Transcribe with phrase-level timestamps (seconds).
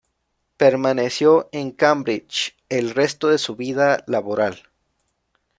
[0.57, 4.67] Permaneció en Cambridge el resto de su vida laboral.